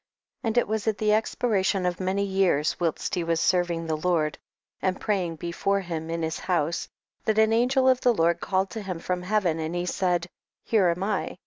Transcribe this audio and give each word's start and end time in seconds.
3. 0.41 0.47
And 0.49 0.57
it 0.57 0.67
was 0.67 0.87
at 0.87 0.97
the 0.97 1.13
expiration 1.13 1.85
of 1.85 1.99
many 1.99 2.23
years, 2.25 2.79
whilst 2.79 3.13
he 3.13 3.23
was 3.23 3.39
serving 3.39 3.85
the 3.85 3.95
Lord, 3.95 4.39
and 4.81 4.99
praying 4.99 5.35
before 5.35 5.81
him 5.81 6.09
in 6.09 6.23
his 6.23 6.39
house, 6.39 6.87
that 7.25 7.37
an 7.37 7.53
angel 7.53 7.87
of 7.87 8.01
the 8.01 8.11
Lord 8.15 8.39
called 8.39 8.71
to 8.71 8.81
him 8.81 8.97
from 8.97 9.21
Heaven, 9.21 9.59
and 9.59 9.75
he 9.75 9.85
said, 9.85 10.25
here 10.63 10.87
am 10.87 11.03
L 11.03 11.27
4. 11.27 11.37